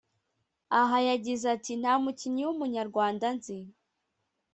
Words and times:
Aha 0.79 0.97
yagize 1.09 1.45
ati 1.55 1.71
“Nta 1.81 1.93
mukinnyi 2.03 2.43
w’umunyarwanda 2.45 3.25
nzi 3.35 3.57